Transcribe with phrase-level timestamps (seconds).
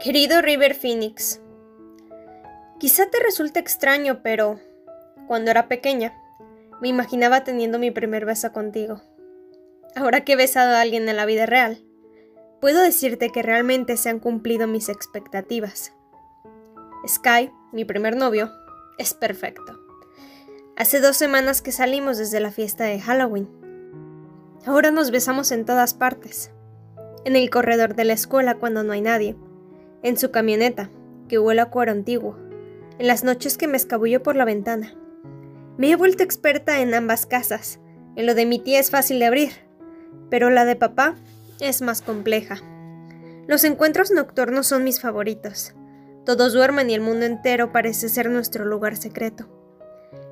[0.00, 1.40] Querido River Phoenix,
[2.78, 4.60] quizá te resulte extraño, pero
[5.26, 6.14] cuando era pequeña
[6.80, 9.02] me imaginaba teniendo mi primer beso contigo.
[9.96, 11.82] Ahora que he besado a alguien en la vida real,
[12.60, 15.92] puedo decirte que realmente se han cumplido mis expectativas.
[17.04, 18.52] Sky, mi primer novio,
[18.98, 19.80] es perfecto.
[20.76, 23.48] Hace dos semanas que salimos desde la fiesta de Halloween.
[24.64, 26.52] Ahora nos besamos en todas partes.
[27.24, 29.34] En el corredor de la escuela cuando no hay nadie
[30.02, 30.90] en su camioneta,
[31.28, 32.36] que huele a cuero antiguo,
[32.98, 34.94] en las noches que me escabullo por la ventana.
[35.76, 37.78] Me he vuelto experta en ambas casas.
[38.16, 39.52] En lo de mi tía es fácil de abrir,
[40.30, 41.14] pero la de papá
[41.60, 42.60] es más compleja.
[43.46, 45.74] Los encuentros nocturnos son mis favoritos.
[46.26, 49.48] Todos duermen y el mundo entero parece ser nuestro lugar secreto.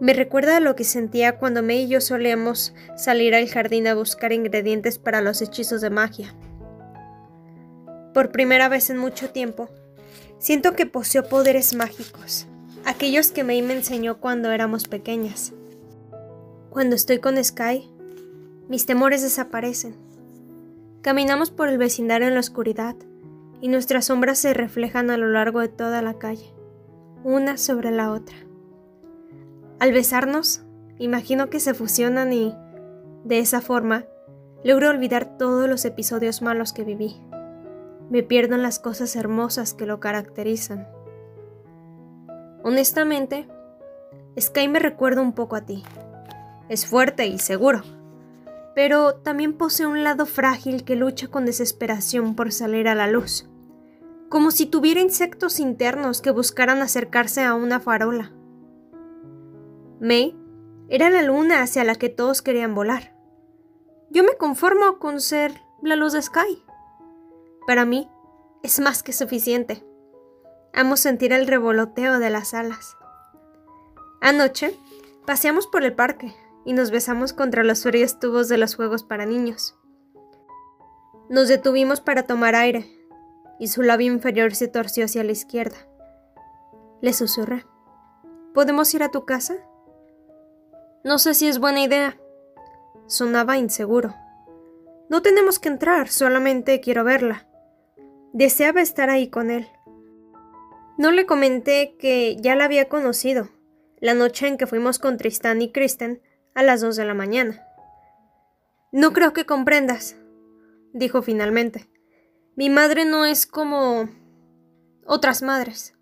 [0.00, 3.94] Me recuerda a lo que sentía cuando May y yo solíamos salir al jardín a
[3.94, 6.34] buscar ingredientes para los hechizos de magia.
[8.14, 9.70] Por primera vez en mucho tiempo,
[10.38, 12.46] siento que poseo poderes mágicos,
[12.84, 15.54] aquellos que May me enseñó cuando éramos pequeñas.
[16.68, 17.90] Cuando estoy con Sky,
[18.68, 19.94] mis temores desaparecen.
[21.00, 22.96] Caminamos por el vecindario en la oscuridad
[23.62, 26.52] y nuestras sombras se reflejan a lo largo de toda la calle,
[27.24, 28.36] una sobre la otra.
[29.78, 30.62] Al besarnos,
[30.98, 32.54] imagino que se fusionan y,
[33.24, 34.04] de esa forma,
[34.64, 37.16] logro olvidar todos los episodios malos que viví
[38.10, 40.88] me pierdo en las cosas hermosas que lo caracterizan.
[42.62, 43.48] Honestamente,
[44.38, 45.82] Sky me recuerda un poco a ti.
[46.68, 47.82] Es fuerte y seguro,
[48.74, 53.48] pero también posee un lado frágil que lucha con desesperación por salir a la luz,
[54.28, 58.32] como si tuviera insectos internos que buscaran acercarse a una farola.
[60.00, 60.36] May
[60.88, 63.14] era la luna hacia la que todos querían volar.
[64.10, 66.62] Yo me conformo con ser la luz de Sky.
[67.66, 68.08] Para mí
[68.62, 69.84] es más que suficiente.
[70.72, 72.96] Amo sentir el revoloteo de las alas.
[74.20, 74.76] Anoche
[75.26, 79.26] paseamos por el parque y nos besamos contra los fríos tubos de los juegos para
[79.26, 79.76] niños.
[81.28, 82.86] Nos detuvimos para tomar aire
[83.58, 85.76] y su labio inferior se torció hacia la izquierda.
[87.00, 87.64] Le susurré.
[88.54, 89.56] ¿Podemos ir a tu casa?
[91.04, 92.18] No sé si es buena idea.
[93.06, 94.14] Sonaba inseguro.
[95.08, 97.46] No tenemos que entrar, solamente quiero verla.
[98.32, 99.68] Deseaba estar ahí con él.
[100.96, 103.50] No le comenté que ya la había conocido,
[104.00, 106.22] la noche en que fuimos con Tristán y Kristen
[106.54, 107.66] a las dos de la mañana.
[108.90, 110.16] No creo que comprendas,
[110.92, 111.90] dijo finalmente.
[112.56, 114.08] Mi madre no es como
[115.06, 115.94] otras madres.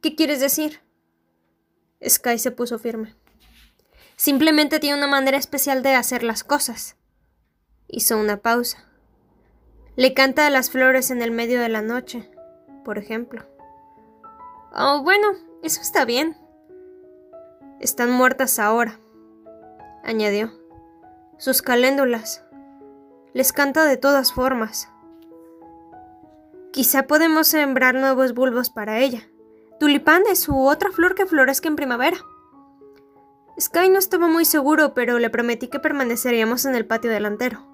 [0.00, 0.80] ¿Qué quieres decir?
[2.06, 3.14] Sky se puso firme.
[4.16, 6.96] Simplemente tiene una manera especial de hacer las cosas.
[7.88, 8.91] Hizo una pausa.
[9.94, 12.30] Le canta a las flores en el medio de la noche,
[12.82, 13.44] por ejemplo.
[14.74, 15.28] Oh, bueno,
[15.62, 16.34] eso está bien.
[17.78, 18.98] Están muertas ahora,
[20.02, 20.50] añadió.
[21.36, 22.42] Sus caléndulas.
[23.34, 24.88] Les canta de todas formas.
[26.72, 29.28] Quizá podemos sembrar nuevos bulbos para ella.
[29.78, 32.16] Tulipanes u otra flor que florezca en primavera.
[33.60, 37.71] Sky no estaba muy seguro, pero le prometí que permaneceríamos en el patio delantero.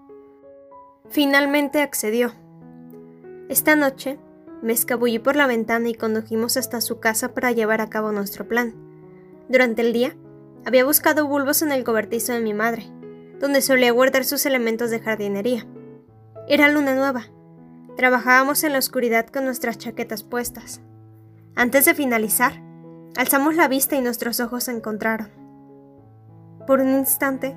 [1.10, 2.34] Finalmente accedió.
[3.48, 4.18] Esta noche
[4.60, 8.46] me escabullí por la ventana y condujimos hasta su casa para llevar a cabo nuestro
[8.46, 8.74] plan.
[9.48, 10.16] Durante el día,
[10.66, 12.90] había buscado bulbos en el cobertizo de mi madre,
[13.40, 15.66] donde solía guardar sus elementos de jardinería.
[16.46, 17.26] Era luna nueva.
[17.96, 20.82] Trabajábamos en la oscuridad con nuestras chaquetas puestas.
[21.56, 22.62] Antes de finalizar,
[23.16, 25.30] alzamos la vista y nuestros ojos se encontraron.
[26.66, 27.56] Por un instante,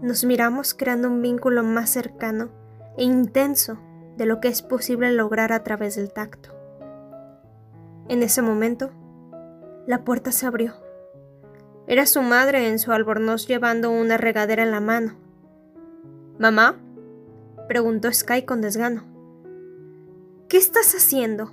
[0.00, 2.50] nos miramos creando un vínculo más cercano
[2.96, 3.78] e intenso
[4.16, 6.50] de lo que es posible lograr a través del tacto.
[8.08, 8.90] En ese momento,
[9.86, 10.74] la puerta se abrió.
[11.86, 15.14] Era su madre en su albornoz llevando una regadera en la mano.
[16.38, 16.76] ¿Mamá?
[17.68, 19.04] preguntó Sky con desgano.
[20.48, 21.52] ¿Qué estás haciendo?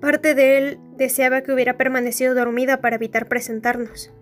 [0.00, 4.12] Parte de él deseaba que hubiera permanecido dormida para evitar presentarnos.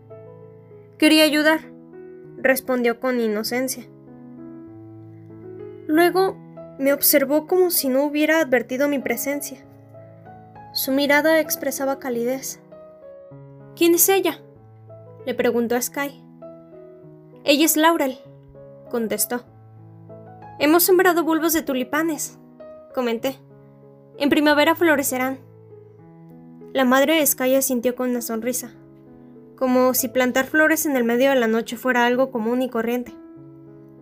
[0.98, 1.73] Quería ayudar,
[2.44, 3.84] respondió con inocencia.
[5.86, 6.36] Luego
[6.78, 9.64] me observó como si no hubiera advertido mi presencia.
[10.74, 12.60] Su mirada expresaba calidez.
[13.74, 14.40] ¿Quién es ella?
[15.24, 16.22] le preguntó a Sky.
[17.44, 18.18] Ella es Laurel,
[18.90, 19.44] contestó.
[20.58, 22.38] Hemos sembrado bulbos de tulipanes,
[22.94, 23.38] comenté.
[24.18, 25.38] En primavera florecerán.
[26.74, 28.74] La madre de Sky asintió con una sonrisa
[29.56, 33.14] como si plantar flores en el medio de la noche fuera algo común y corriente.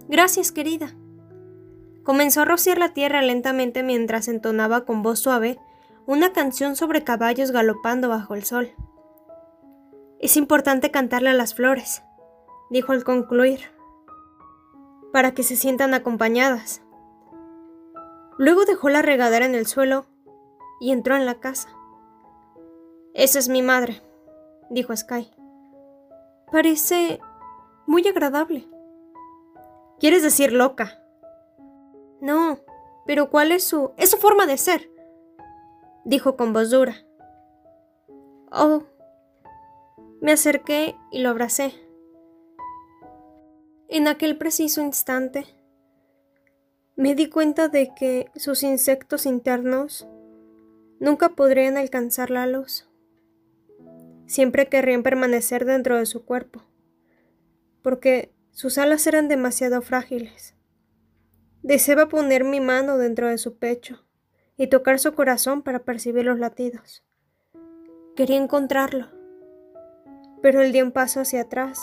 [0.08, 0.94] Gracias, querida.
[2.02, 5.58] Comenzó a rociar la tierra lentamente mientras entonaba con voz suave
[6.06, 8.70] una canción sobre caballos galopando bajo el sol.
[10.18, 12.02] Es importante cantarle a las flores,
[12.70, 13.60] dijo al concluir,
[15.12, 16.82] para que se sientan acompañadas.
[18.38, 20.06] Luego dejó la regadera en el suelo
[20.80, 21.68] y entró en la casa.
[23.14, 24.02] Esa es mi madre,
[24.70, 25.30] dijo Sky.
[26.52, 27.18] Parece
[27.86, 28.68] muy agradable.
[29.98, 31.02] ¿Quieres decir loca?
[32.20, 32.58] No,
[33.06, 33.92] pero ¿cuál es su...
[33.96, 34.90] es su forma de ser?
[36.04, 36.94] dijo con voz dura.
[38.50, 38.82] Oh.
[40.20, 41.72] Me acerqué y lo abracé.
[43.88, 45.46] En aquel preciso instante
[46.96, 50.06] me di cuenta de que sus insectos internos
[51.00, 52.88] nunca podrían alcanzar la luz.
[54.32, 56.62] Siempre querrían permanecer dentro de su cuerpo,
[57.82, 60.54] porque sus alas eran demasiado frágiles.
[61.62, 64.06] Deseaba poner mi mano dentro de su pecho
[64.56, 67.04] y tocar su corazón para percibir los latidos.
[68.16, 69.08] Quería encontrarlo,
[70.40, 71.78] pero él dio un paso hacia atrás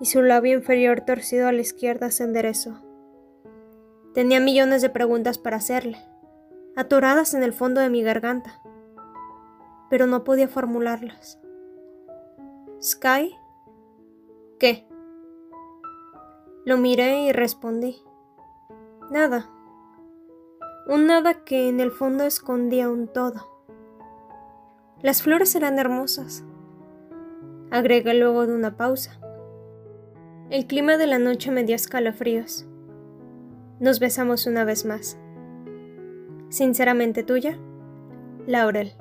[0.00, 2.82] y su labio inferior torcido a la izquierda se enderezó.
[4.14, 5.98] Tenía millones de preguntas para hacerle,
[6.76, 8.62] atoradas en el fondo de mi garganta,
[9.90, 11.43] pero no podía formularlas.
[12.84, 13.34] ¿Sky?
[14.58, 14.86] ¿Qué?
[16.64, 18.02] Lo miré y respondí.
[19.10, 19.50] Nada
[20.86, 23.48] un nada que en el fondo escondía un todo.
[25.00, 26.44] Las flores eran hermosas,
[27.70, 29.18] agregué luego de una pausa.
[30.50, 32.66] El clima de la noche me dio escalofríos.
[33.80, 35.18] Nos besamos una vez más.
[36.50, 37.58] Sinceramente tuya,
[38.46, 38.92] Laurel.